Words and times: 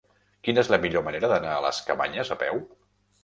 Quina 0.45 0.61
és 0.61 0.69
la 0.73 0.79
millor 0.85 1.03
manera 1.09 1.29
d'anar 1.33 1.51
a 1.57 1.61
les 1.65 1.81
Cabanyes 1.91 2.35
a 2.37 2.39
peu? 2.45 2.57